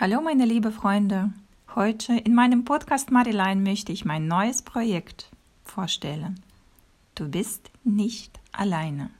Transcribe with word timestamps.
Hallo 0.00 0.20
meine 0.20 0.44
liebe 0.44 0.70
Freunde. 0.70 1.32
Heute 1.74 2.12
in 2.12 2.32
meinem 2.32 2.64
Podcast 2.64 3.10
Marilein 3.10 3.64
möchte 3.64 3.90
ich 3.90 4.04
mein 4.04 4.28
neues 4.28 4.62
Projekt 4.62 5.28
vorstellen. 5.64 6.38
Du 7.16 7.28
bist 7.28 7.72
nicht 7.82 8.38
alleine. 8.52 9.10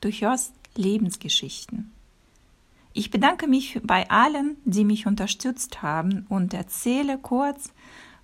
Du 0.00 0.08
hörst 0.08 0.54
Lebensgeschichten. 0.74 1.92
Ich 2.94 3.10
bedanke 3.10 3.46
mich 3.46 3.78
bei 3.82 4.08
allen, 4.08 4.56
die 4.64 4.86
mich 4.86 5.06
unterstützt 5.06 5.82
haben 5.82 6.24
und 6.30 6.54
erzähle 6.54 7.18
kurz, 7.18 7.74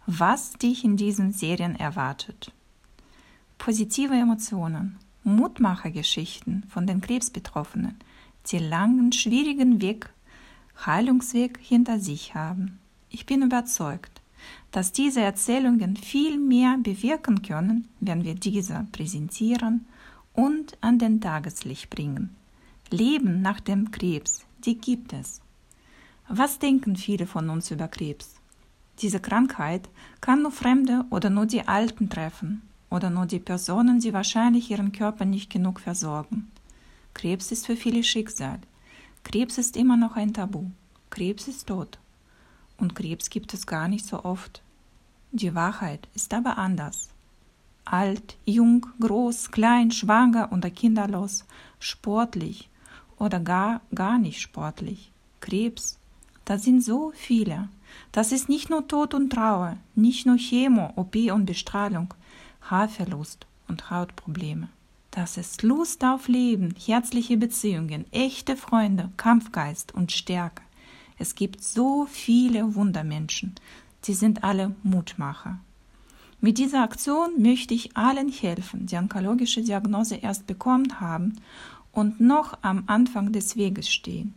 was 0.06 0.54
dich 0.54 0.84
in 0.84 0.96
diesen 0.96 1.34
Serien 1.34 1.76
erwartet. 1.76 2.52
Positive 3.58 4.14
Emotionen, 4.14 4.96
Mutmachergeschichten 5.24 6.64
von 6.70 6.86
den 6.86 7.02
Krebsbetroffenen, 7.02 7.98
die 8.46 8.60
langen, 8.60 9.12
schwierigen 9.12 9.82
Weg 9.82 10.08
Heilungsweg 10.84 11.58
hinter 11.60 11.98
sich 12.00 12.34
haben. 12.34 12.78
Ich 13.08 13.26
bin 13.26 13.42
überzeugt, 13.42 14.22
dass 14.70 14.92
diese 14.92 15.20
Erzählungen 15.20 15.96
viel 15.96 16.38
mehr 16.38 16.78
bewirken 16.78 17.42
können, 17.42 17.88
wenn 18.00 18.24
wir 18.24 18.34
diese 18.34 18.86
präsentieren 18.92 19.86
und 20.32 20.76
an 20.80 20.98
den 20.98 21.20
Tageslicht 21.20 21.90
bringen. 21.90 22.34
Leben 22.90 23.42
nach 23.42 23.60
dem 23.60 23.90
Krebs, 23.90 24.44
die 24.64 24.78
gibt 24.78 25.12
es. 25.12 25.40
Was 26.28 26.58
denken 26.58 26.96
viele 26.96 27.26
von 27.26 27.50
uns 27.50 27.70
über 27.70 27.88
Krebs? 27.88 28.36
Diese 29.00 29.20
Krankheit 29.20 29.88
kann 30.20 30.42
nur 30.42 30.52
Fremde 30.52 31.04
oder 31.10 31.30
nur 31.30 31.46
die 31.46 31.66
Alten 31.66 32.08
treffen 32.08 32.62
oder 32.90 33.10
nur 33.10 33.26
die 33.26 33.38
Personen, 33.38 34.00
die 34.00 34.12
wahrscheinlich 34.12 34.70
ihren 34.70 34.92
Körper 34.92 35.24
nicht 35.24 35.50
genug 35.50 35.80
versorgen. 35.80 36.50
Krebs 37.14 37.52
ist 37.52 37.66
für 37.66 37.76
viele 37.76 38.02
Schicksal. 38.04 38.60
Krebs 39.24 39.58
ist 39.58 39.76
immer 39.76 39.96
noch 39.96 40.16
ein 40.16 40.34
Tabu. 40.34 40.64
Krebs 41.10 41.48
ist 41.48 41.68
tot. 41.68 41.98
Und 42.76 42.94
Krebs 42.94 43.30
gibt 43.30 43.54
es 43.54 43.66
gar 43.66 43.88
nicht 43.88 44.04
so 44.04 44.24
oft. 44.24 44.62
Die 45.30 45.54
Wahrheit 45.54 46.08
ist 46.14 46.34
aber 46.34 46.58
anders. 46.58 47.08
Alt, 47.84 48.36
jung, 48.44 48.86
groß, 49.00 49.50
klein, 49.50 49.90
schwanger 49.90 50.52
oder 50.52 50.70
kinderlos, 50.70 51.44
sportlich 51.78 52.68
oder 53.18 53.40
gar, 53.40 53.80
gar 53.94 54.18
nicht 54.18 54.40
sportlich. 54.40 55.10
Krebs, 55.40 55.98
das 56.44 56.64
sind 56.64 56.82
so 56.82 57.12
viele. 57.14 57.68
Das 58.10 58.32
ist 58.32 58.48
nicht 58.48 58.70
nur 58.70 58.86
Tod 58.88 59.14
und 59.14 59.30
Trauer, 59.30 59.76
nicht 59.94 60.26
nur 60.26 60.36
Chemo, 60.36 60.92
OP 60.96 61.16
und 61.32 61.46
Bestrahlung, 61.46 62.14
Haarverlust 62.62 63.46
und 63.68 63.90
Hautprobleme. 63.90 64.68
Das 65.12 65.36
ist 65.36 65.62
Lust 65.62 66.02
auf 66.04 66.26
Leben, 66.26 66.74
herzliche 66.74 67.36
Beziehungen, 67.36 68.10
echte 68.12 68.56
Freunde, 68.56 69.10
Kampfgeist 69.18 69.92
und 69.92 70.10
Stärke. 70.10 70.62
Es 71.18 71.34
gibt 71.34 71.62
so 71.62 72.06
viele 72.06 72.74
Wundermenschen. 72.74 73.54
Sie 74.00 74.14
sind 74.14 74.42
alle 74.42 74.74
Mutmacher. 74.82 75.58
Mit 76.40 76.56
dieser 76.56 76.82
Aktion 76.82 77.42
möchte 77.42 77.74
ich 77.74 77.94
allen 77.94 78.32
helfen, 78.32 78.86
die 78.86 78.96
onkologische 78.96 79.60
Diagnose 79.60 80.14
erst 80.14 80.46
bekommen 80.46 80.98
haben 80.98 81.34
und 81.92 82.18
noch 82.18 82.56
am 82.62 82.84
Anfang 82.86 83.32
des 83.32 83.54
Weges 83.56 83.92
stehen. 83.92 84.32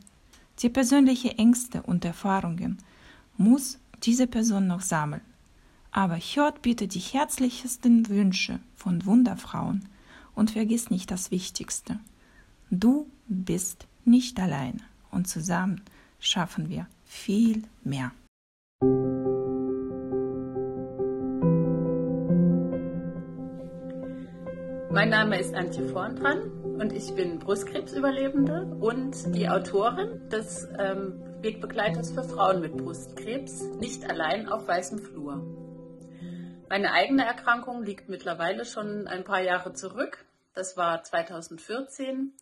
Die 0.60 0.70
persönlichen 0.70 1.38
Ängste 1.38 1.84
und 1.84 2.04
Erfahrungen 2.04 2.80
muss 3.38 3.80
diese 4.04 4.28
Person 4.28 4.68
noch 4.68 4.82
sammeln. 4.82 5.22
Aber 5.92 6.18
hört 6.18 6.62
bitte 6.62 6.90
die 6.90 7.00
herzlichsten 7.00 8.10
Wünsche 8.10 8.60
von 8.76 9.06
Wunderfrauen 9.06 9.88
und 10.36 10.52
vergiss 10.52 10.90
nicht 10.90 11.10
das 11.12 11.32
Wichtigste. 11.32 12.00
Du 12.70 13.08
bist 13.28 13.88
nicht 14.04 14.40
alleine 14.40 14.80
und 15.12 15.28
zusammen 15.28 15.82
schaffen 16.20 16.70
wir 16.70 16.88
viel 17.06 17.64
mehr. 17.84 18.12
Mein 24.92 25.10
Name 25.10 25.40
ist 25.40 25.54
Antje 25.54 25.88
Vorntran 25.90 26.40
und 26.80 26.94
ich 26.94 27.14
bin 27.16 27.40
Brustkrebsüberlebende 27.40 28.78
und 28.80 29.36
die 29.36 29.50
Autorin 29.50 30.30
des 30.30 30.68
ähm, 30.80 31.22
Wegbegleiters 31.42 32.12
für 32.12 32.24
Frauen 32.24 32.62
mit 32.62 32.78
Brustkrebs, 32.78 33.64
nicht 33.80 34.10
allein 34.10 34.48
auf 34.48 34.68
weißem 34.68 35.00
Flur. 35.00 35.65
Meine 36.76 36.92
eigene 36.92 37.26
Erkrankung 37.26 37.84
liegt 37.84 38.10
mittlerweile 38.10 38.66
schon 38.66 39.08
ein 39.08 39.24
paar 39.24 39.40
Jahre 39.40 39.72
zurück. 39.72 40.26
Das 40.54 40.76
war 40.76 41.02
2014 41.02 42.34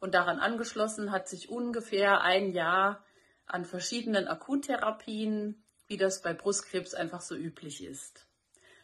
und 0.00 0.14
daran 0.14 0.40
angeschlossen 0.40 1.12
hat 1.12 1.28
sich 1.28 1.50
ungefähr 1.50 2.20
ein 2.22 2.50
Jahr 2.50 3.04
an 3.46 3.64
verschiedenen 3.64 4.26
Akuttherapien, 4.26 5.62
wie 5.86 5.96
das 5.96 6.20
bei 6.20 6.34
Brustkrebs 6.34 6.94
einfach 6.94 7.20
so 7.20 7.36
üblich 7.36 7.80
ist. 7.84 8.26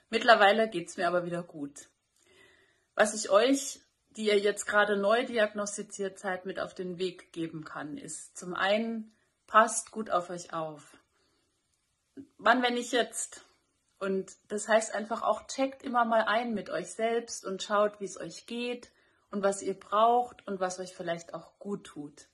Mittlerweile 0.09 0.69
geht 0.69 0.89
es 0.89 0.97
mir 0.97 1.09
aber 1.09 1.25
wieder 1.25 1.43
gut. 1.43 1.89
Was 2.95 3.13
ich 3.13 3.29
euch, 3.29 3.81
die 4.11 4.27
ihr 4.27 4.39
jetzt 4.39 4.67
gerade 4.67 4.97
neu 4.97 5.27
diagnostiziert 5.27 6.21
seid, 6.21 6.47
mit 6.47 6.61
auf 6.61 6.75
den 6.75 7.01
Weg 7.01 7.33
geben 7.33 7.65
kann, 7.65 7.99
ist 7.99 8.39
zum 8.39 8.55
einen, 8.55 9.13
passt 9.49 9.91
gut 9.91 10.11
auf 10.11 10.31
euch 10.31 10.53
auf. 10.53 10.97
Wann, 12.39 12.63
wenn 12.63 12.75
nicht 12.75 12.93
jetzt? 12.93 13.45
Und 14.03 14.33
das 14.49 14.67
heißt 14.67 14.97
einfach 14.97 15.23
auch, 15.23 15.47
checkt 15.47 15.85
immer 15.85 16.05
mal 16.05 16.23
ein 16.23 16.55
mit 16.55 16.71
euch 16.71 16.89
selbst 16.89 17.47
und 17.47 17.63
schaut, 17.63 18.01
wie 18.01 18.05
es 18.05 18.19
euch 18.19 18.47
geht 18.47 18.91
und 19.31 19.45
was 19.45 19.63
ihr 19.63 19.79
braucht 19.79 20.45
und 20.49 20.59
was 20.59 20.81
euch 20.81 20.93
vielleicht 20.93 21.35
auch 21.35 21.57
gut 21.61 21.85
tut. 21.85 22.27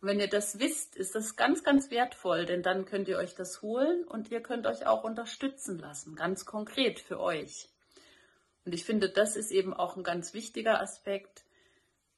Und 0.00 0.08
wenn 0.08 0.18
ihr 0.18 0.28
das 0.28 0.58
wisst, 0.58 0.96
ist 0.96 1.14
das 1.14 1.36
ganz, 1.36 1.62
ganz 1.62 1.92
wertvoll, 1.92 2.46
denn 2.46 2.64
dann 2.64 2.84
könnt 2.84 3.06
ihr 3.06 3.16
euch 3.16 3.36
das 3.36 3.62
holen 3.62 4.02
und 4.08 4.32
ihr 4.32 4.42
könnt 4.42 4.66
euch 4.66 4.86
auch 4.88 5.04
unterstützen 5.04 5.78
lassen, 5.78 6.16
ganz 6.16 6.46
konkret 6.46 6.98
für 6.98 7.20
euch. 7.20 7.68
Und 8.64 8.74
ich 8.74 8.84
finde, 8.84 9.08
das 9.08 9.36
ist 9.36 9.52
eben 9.52 9.74
auch 9.74 9.96
ein 9.96 10.02
ganz 10.02 10.34
wichtiger 10.34 10.80
Aspekt. 10.80 11.44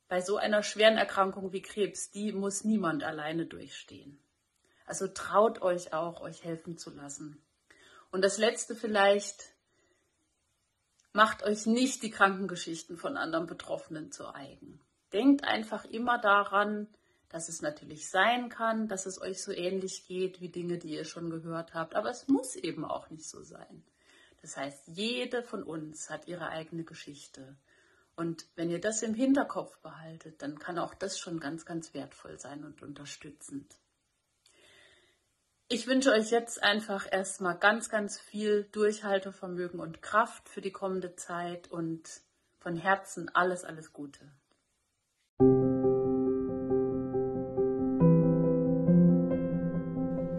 Bei 0.09 0.23
so 0.23 0.39
einer 0.39 0.63
schweren 0.63 0.97
Erkrankung 0.97 1.53
wie 1.53 1.61
Krebs, 1.61 2.13
die 2.13 2.33
muss 2.33 2.65
niemand 2.65 3.05
alleine 3.05 3.45
durchstehen. 3.45 4.19
Also 4.87 5.07
traut 5.07 5.61
euch 5.61 5.93
auch, 5.93 6.23
euch 6.23 6.45
helfen 6.45 6.79
zu 6.79 6.89
lassen. 6.89 7.43
Und 8.11 8.23
das 8.23 8.39
Letzte 8.39 8.75
vielleicht, 8.75 9.51
macht 11.13 11.43
euch 11.43 11.67
nicht 11.67 12.03
die 12.03 12.11
Krankengeschichten 12.11 12.97
von 12.97 13.17
anderen 13.17 13.47
Betroffenen 13.47 14.13
zu 14.13 14.33
eigen. 14.33 14.81
Denkt 15.13 15.45
einfach 15.45 15.85
immer 15.85 16.19
daran, 16.19 16.89
dass 17.29 17.49
es 17.49 17.63
natürlich 17.63 18.09
sein 18.09 18.49
kann, 18.49 18.89
dass 18.89 19.07
es 19.07 19.21
euch 19.21 19.43
so 19.43 19.53
ähnlich 19.53 20.07
geht 20.07 20.41
wie 20.41 20.49
Dinge, 20.49 20.79
die 20.79 20.95
ihr 20.95 21.05
schon 21.05 21.31
gehört 21.31 21.75
habt, 21.75 21.95
aber 21.95 22.11
es 22.11 22.29
muss 22.29 22.57
eben 22.57 22.85
auch 22.85 23.11
nicht 23.11 23.29
so 23.29 23.43
sein. 23.43 23.85
Das 24.43 24.57
heißt, 24.57 24.89
jede 24.89 25.43
von 25.43 25.63
uns 25.63 26.11
hat 26.11 26.27
ihre 26.27 26.49
eigene 26.49 26.85
Geschichte. 26.85 27.57
Und 28.17 28.47
wenn 28.57 28.71
ihr 28.71 28.81
das 28.81 29.03
im 29.03 29.15
Hinterkopf 29.15 29.79
behaltet, 29.79 30.43
dann 30.43 30.59
kann 30.59 30.79
auch 30.79 30.95
das 30.95 31.19
schon 31.19 31.41
ganz, 31.41 31.65
ganz 31.65 31.95
wertvoll 31.95 32.39
sein 32.39 32.65
und 32.65 32.83
unterstützend. 32.83 33.77
Ich 35.73 35.87
wünsche 35.87 36.11
euch 36.11 36.33
jetzt 36.33 36.65
einfach 36.65 37.07
erstmal 37.09 37.57
ganz, 37.57 37.89
ganz 37.89 38.19
viel 38.19 38.67
Durchhaltevermögen 38.73 39.79
und 39.79 40.03
Kraft 40.03 40.49
für 40.49 40.61
die 40.61 40.73
kommende 40.73 41.15
Zeit 41.15 41.71
und 41.71 42.03
von 42.59 42.75
Herzen 42.75 43.31
alles, 43.35 43.63
alles 43.65 43.93
Gute. 43.93 44.19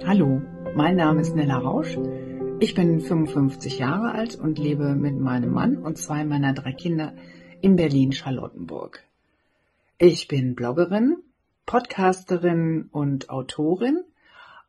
Hallo, 0.06 0.42
mein 0.76 0.98
Name 0.98 1.22
ist 1.22 1.34
Nella 1.34 1.60
Rausch. 1.60 1.98
Ich 2.60 2.76
bin 2.76 3.00
55 3.00 3.80
Jahre 3.80 4.12
alt 4.12 4.36
und 4.36 4.60
lebe 4.60 4.96
mit 4.96 5.18
meinem 5.18 5.54
Mann 5.54 5.78
und 5.78 5.98
zwei 5.98 6.26
meiner 6.26 6.52
drei 6.52 6.74
Kinder 6.74 7.16
in 7.62 7.78
Berlin-Charlottenburg. 7.78 9.02
Ich 9.98 10.28
bin 10.28 10.56
Bloggerin, 10.56 11.24
Podcasterin 11.66 12.90
und 12.92 13.30
Autorin 13.30 14.04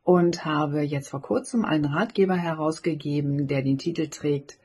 und 0.03 0.45
habe 0.45 0.81
jetzt 0.81 1.09
vor 1.09 1.21
kurzem 1.21 1.65
einen 1.65 1.85
Ratgeber 1.85 2.35
herausgegeben, 2.35 3.47
der 3.47 3.61
den 3.61 3.77
Titel 3.77 4.07
trägt 4.07 4.59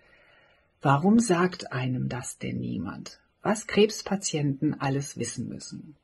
Warum 0.81 1.19
sagt 1.19 1.73
einem 1.73 2.09
das 2.09 2.39
denn 2.39 2.61
niemand? 2.61 3.21
Was 3.43 3.67
Krebspatienten 3.67 4.81
alles 4.81 5.17
wissen 5.17 5.49
müssen. 5.49 5.97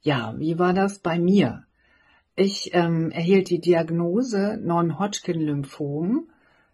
Ja, 0.00 0.34
wie 0.38 0.58
war 0.58 0.72
das 0.72 1.00
bei 1.00 1.18
mir? 1.18 1.64
Ich 2.34 2.70
ähm, 2.72 3.10
erhielt 3.10 3.50
die 3.50 3.60
Diagnose 3.60 4.58
Non-Hodgkin-Lymphom 4.62 6.28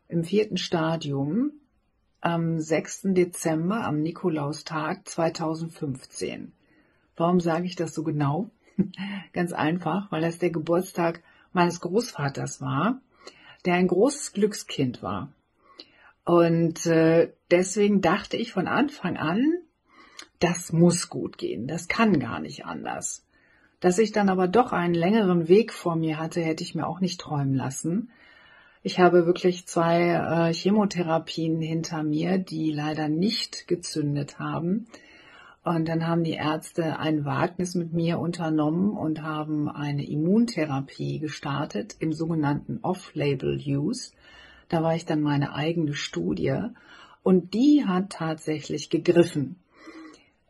im 0.09 0.25
vierten 0.25 0.59
Stadium 0.59 1.53
am 2.21 2.61
6. 2.61 3.09
Dezember, 3.15 3.85
am 3.85 4.01
Nikolaustag 4.01 5.09
2015. 5.09 6.53
Warum 7.17 7.41
sage 7.41 7.67
ich 7.67 7.77
das 7.77 7.95
so 7.95 8.03
genau? 8.03 8.51
Ganz 9.33 9.53
einfach, 9.53 10.11
weil 10.11 10.23
das 10.23 10.39
der 10.39 10.51
Geburtstag 10.51 11.23
meines 11.53 11.81
Großvaters 11.81 12.61
war, 12.61 13.01
der 13.65 13.75
ein 13.75 13.89
großes 13.89 14.33
Glückskind 14.33 15.03
war. 15.03 15.33
Und 16.25 16.87
äh, 16.87 17.33
deswegen 17.51 18.01
dachte 18.01 18.37
ich 18.37 18.53
von 18.53 18.67
Anfang 18.67 19.17
an, 19.17 19.43
das 20.41 20.73
muss 20.73 21.09
gut 21.09 21.39
gehen, 21.39 21.67
das 21.67 21.89
kann 21.89 22.19
gar 22.19 22.41
nicht 22.41 22.65
anders. 22.65 23.25
Dass 23.81 23.99
ich 23.99 24.13
dann 24.13 24.31
aber 24.31 24.49
doch 24.49 24.73
einen 24.73 24.95
längeren 24.95 25.49
Weg 25.49 25.73
vor 25.73 25.97
mir 25.97 26.19
hatte, 26.19 26.41
hätte 26.41 26.65
ich 26.65 26.75
mir 26.75 26.87
auch 26.87 27.01
nicht 27.01 27.21
träumen 27.21 27.55
lassen. 27.55 28.11
Ich 28.83 28.99
habe 28.99 29.27
wirklich 29.27 29.67
zwei 29.67 30.49
äh, 30.49 30.55
Chemotherapien 30.55 31.61
hinter 31.61 32.03
mir, 32.03 32.39
die 32.39 32.71
leider 32.71 33.09
nicht 33.09 33.69
gezündet 33.69 34.39
haben. 34.39 34.87
Und 35.65 35.89
dann 35.89 36.07
haben 36.07 36.25
die 36.25 36.33
Ärzte 36.33 36.99
ein 36.99 37.25
Wagnis 37.25 37.75
mit 37.75 37.95
mir 37.95 38.19
unternommen 38.19 38.91
und 38.91 39.23
haben 39.23 39.71
eine 39.71 40.07
Immuntherapie 40.07 41.19
gestartet 41.19 41.97
im 42.01 42.13
sogenannten 42.13 42.81
Off-Label-Use. 42.83 44.13
Da 44.69 44.83
war 44.83 44.95
ich 44.95 45.07
dann 45.07 45.23
meine 45.23 45.55
eigene 45.55 45.95
Studie 45.95 46.61
und 47.23 47.55
die 47.55 47.85
hat 47.87 48.11
tatsächlich 48.11 48.91
gegriffen. 48.91 49.57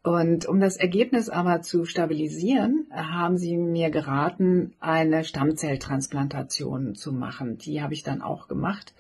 Und 0.03 0.47
um 0.47 0.61
das 0.61 0.77
Ergebnis 0.77 1.31
aber 1.31 1.63
zu 1.63 1.85
stabilisieren, 1.85 2.87
haben 2.93 3.39
sie 3.39 3.57
mir 3.57 3.91
geraten, 3.91 4.75
eine 4.81 5.25
Stammzelltransplantation 5.25 6.97
zu 6.97 7.13
machen. 7.13 7.57
Die 7.57 7.81
habe 7.81 7.95
ich 7.95 8.03
dann 8.03 8.21
auch 8.21 8.49
gemacht 8.49 8.93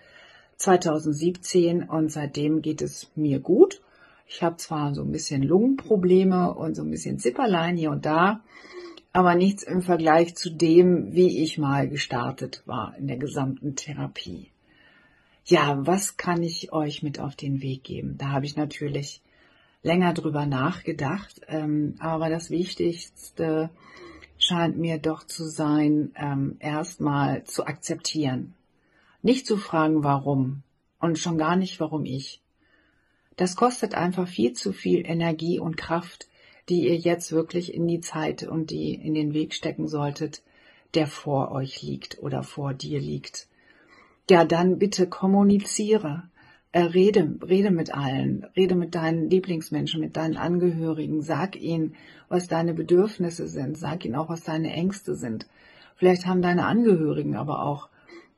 2017 0.56 1.82
und 1.82 2.10
seitdem 2.10 2.62
geht 2.62 2.80
es 2.80 3.10
mir 3.16 3.40
gut. 3.40 3.82
Ich 4.26 4.42
habe 4.42 4.56
zwar 4.56 4.94
so 4.94 5.02
ein 5.02 5.12
bisschen 5.12 5.42
Lungenprobleme 5.42 6.54
und 6.54 6.74
so 6.74 6.82
ein 6.82 6.90
bisschen 6.90 7.18
Zipperlein 7.18 7.76
hier 7.76 7.90
und 7.90 8.04
da, 8.06 8.40
aber 9.12 9.34
nichts 9.34 9.62
im 9.62 9.82
Vergleich 9.82 10.34
zu 10.34 10.50
dem, 10.50 11.14
wie 11.14 11.42
ich 11.42 11.58
mal 11.58 11.88
gestartet 11.88 12.62
war 12.66 12.96
in 12.98 13.06
der 13.06 13.16
gesamten 13.16 13.76
Therapie. 13.76 14.50
Ja, 15.44 15.86
was 15.86 16.16
kann 16.16 16.42
ich 16.42 16.72
euch 16.72 17.02
mit 17.02 17.20
auf 17.20 17.36
den 17.36 17.60
Weg 17.60 17.84
geben? 17.84 18.16
Da 18.16 18.30
habe 18.30 18.46
ich 18.46 18.56
natürlich 18.56 19.20
länger 19.82 20.14
drüber 20.14 20.46
nachgedacht, 20.46 21.42
ähm, 21.48 21.96
aber 21.98 22.30
das 22.30 22.50
Wichtigste 22.50 23.70
scheint 24.38 24.78
mir 24.78 24.98
doch 24.98 25.24
zu 25.24 25.44
sein, 25.46 26.12
ähm, 26.16 26.56
erstmal 26.58 27.44
zu 27.44 27.66
akzeptieren. 27.66 28.54
Nicht 29.22 29.46
zu 29.46 29.58
fragen, 29.58 30.02
warum 30.02 30.62
und 30.98 31.18
schon 31.18 31.38
gar 31.38 31.56
nicht, 31.56 31.78
warum 31.80 32.04
ich. 32.04 32.40
Das 33.36 33.56
kostet 33.56 33.94
einfach 33.94 34.28
viel 34.28 34.52
zu 34.52 34.72
viel 34.72 35.04
Energie 35.04 35.58
und 35.58 35.76
Kraft, 35.76 36.28
die 36.68 36.86
ihr 36.86 36.96
jetzt 36.96 37.32
wirklich 37.32 37.74
in 37.74 37.86
die 37.86 38.00
Zeit 38.00 38.42
und 38.42 38.70
die 38.70 38.94
in 38.94 39.14
den 39.14 39.34
Weg 39.34 39.54
stecken 39.54 39.88
solltet, 39.88 40.42
der 40.94 41.06
vor 41.06 41.50
euch 41.50 41.82
liegt 41.82 42.22
oder 42.22 42.42
vor 42.42 42.74
dir 42.74 43.00
liegt. 43.00 43.48
Ja, 44.30 44.44
dann 44.44 44.78
bitte 44.78 45.06
kommuniziere. 45.06 46.24
Äh, 46.72 46.82
rede, 46.82 47.38
rede 47.46 47.70
mit 47.70 47.94
allen, 47.94 48.46
rede 48.56 48.74
mit 48.74 48.94
deinen 48.94 49.30
Lieblingsmenschen, 49.30 50.00
mit 50.00 50.16
deinen 50.16 50.36
Angehörigen, 50.36 51.22
sag 51.22 51.54
ihnen, 51.54 51.94
was 52.28 52.48
deine 52.48 52.74
Bedürfnisse 52.74 53.46
sind, 53.46 53.78
sag 53.78 54.04
ihnen 54.04 54.16
auch, 54.16 54.28
was 54.28 54.42
deine 54.42 54.72
Ängste 54.72 55.14
sind. 55.14 55.46
Vielleicht 55.94 56.26
haben 56.26 56.42
deine 56.42 56.66
Angehörigen 56.66 57.36
aber 57.36 57.62
auch 57.62 57.88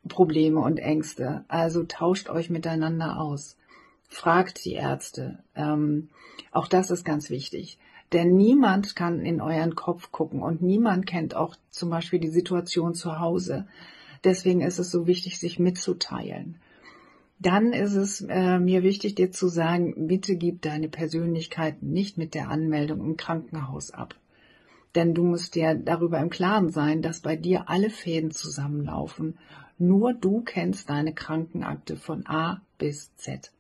Probleme 0.09 0.61
und 0.61 0.79
Ängste. 0.79 1.45
Also 1.49 1.85
tauscht 1.85 2.29
euch 2.29 2.51
miteinander 2.51 3.21
aus. 3.21 3.57
Fragt 4.08 4.64
die 4.64 4.75
Ärzte. 4.75 5.38
Ähm, 5.55 6.08
auch 6.53 6.69
das 6.69 6.91
ist 6.91 7.05
ganz 7.05 7.31
wichtig. 7.31 7.79
Denn 8.12 8.37
niemand 8.37 8.94
kann 8.94 9.25
in 9.25 9.41
euren 9.41 9.75
Kopf 9.75 10.12
gucken 10.12 10.41
und 10.41 10.62
niemand 10.62 11.06
kennt 11.06 11.35
auch 11.35 11.56
zum 11.70 11.91
Beispiel 11.91 12.20
die 12.20 12.29
Situation 12.29 12.94
zu 12.94 13.19
Hause. 13.19 13.67
Deswegen 14.23 14.61
ist 14.61 14.79
es 14.79 14.91
so 14.91 15.06
wichtig, 15.06 15.38
sich 15.38 15.58
mitzuteilen. 15.58 16.56
Dann 17.38 17.73
ist 17.73 17.94
es 17.94 18.23
äh, 18.23 18.58
mir 18.58 18.82
wichtig, 18.82 19.14
dir 19.14 19.31
zu 19.31 19.49
sagen, 19.49 20.06
bitte 20.06 20.37
gib 20.37 20.62
deine 20.62 20.88
Persönlichkeit 20.88 21.82
nicht 21.82 22.17
mit 22.17 22.35
der 22.35 22.49
Anmeldung 22.49 23.00
im 23.00 23.17
Krankenhaus 23.17 23.91
ab. 23.91 24.14
Denn 24.94 25.12
du 25.12 25.25
musst 25.25 25.55
dir 25.55 25.75
darüber 25.75 26.19
im 26.19 26.31
Klaren 26.31 26.70
sein, 26.70 27.02
dass 27.02 27.20
bei 27.20 27.37
dir 27.37 27.69
alle 27.69 27.91
Fäden 27.91 28.31
zusammenlaufen. 28.31 29.37
Nur 29.79 30.14
du 30.14 30.41
kennst 30.41 30.88
deine 30.88 31.12
Krankenakte 31.12 31.97
von 31.97 32.26
A 32.26 32.62
bis 32.79 33.14
Z. 33.17 33.52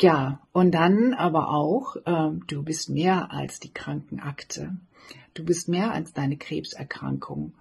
Ja, 0.00 0.40
und 0.52 0.72
dann 0.72 1.12
aber 1.14 1.50
auch, 1.50 1.96
äh, 1.96 2.30
du 2.46 2.62
bist 2.62 2.88
mehr 2.88 3.32
als 3.32 3.58
die 3.58 3.72
Krankenakte. 3.72 4.76
Du 5.34 5.44
bist 5.44 5.68
mehr 5.68 5.92
als 5.92 6.12
deine 6.12 6.36
Krebserkrankung. 6.36 7.52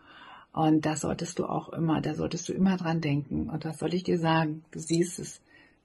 Und 0.53 0.85
da 0.85 0.95
solltest 0.95 1.39
du 1.39 1.45
auch 1.45 1.69
immer, 1.69 2.01
da 2.01 2.13
solltest 2.13 2.49
du 2.49 2.53
immer 2.53 2.77
dran 2.77 3.01
denken. 3.01 3.49
Und 3.49 3.65
was 3.65 3.79
soll 3.79 3.93
ich 3.93 4.03
dir 4.03 4.19
sagen? 4.19 4.63
Du 4.71 4.79
siehst 4.79 5.19
es. 5.19 5.41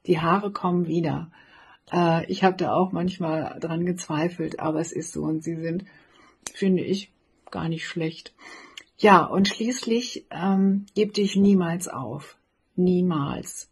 Die 0.07 0.21
Haare 0.21 0.51
kommen 0.51 0.87
wieder. 0.87 1.31
Äh, 1.91 2.31
ich 2.31 2.45
habe 2.45 2.57
da 2.57 2.75
auch 2.75 2.93
manchmal 2.93 3.59
dran 3.61 3.87
gezweifelt, 3.87 4.61
aber 4.61 4.81
es 4.81 4.93
ist 4.93 5.13
so 5.13 5.23
und 5.23 5.43
sie 5.43 5.57
sind, 5.57 5.85
finde 6.53 6.83
ich, 6.83 7.13
gar 7.51 7.69
nicht 7.69 7.87
schlecht. 7.87 8.35
Ja, 8.99 9.25
und 9.25 9.49
schließlich 9.49 10.27
ähm, 10.31 10.87
gib 10.95 11.15
dich 11.15 11.37
niemals 11.37 11.89
auf. 11.89 12.37
Niemals. 12.77 13.72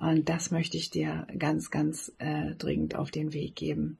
Und 0.00 0.28
das 0.28 0.50
möchte 0.50 0.76
ich 0.76 0.90
dir 0.90 1.26
ganz, 1.38 1.70
ganz 1.70 2.12
äh, 2.18 2.54
dringend 2.56 2.96
auf 2.96 3.10
den 3.10 3.32
Weg 3.32 3.54
geben. 3.54 3.98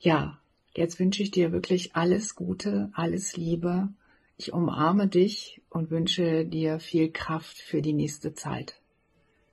Ja, 0.00 0.38
jetzt 0.74 0.98
wünsche 0.98 1.22
ich 1.22 1.30
dir 1.30 1.52
wirklich 1.52 1.94
alles 1.96 2.34
Gute, 2.34 2.90
alles 2.94 3.36
Liebe 3.36 3.90
ich 4.38 4.52
umarme 4.52 5.08
dich 5.08 5.60
und 5.68 5.90
wünsche 5.90 6.46
dir 6.46 6.78
viel 6.78 7.10
Kraft 7.10 7.58
für 7.58 7.82
die 7.82 7.92
nächste 7.92 8.34
Zeit. 8.34 8.80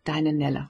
Deine 0.03 0.31
Nella. 0.31 0.69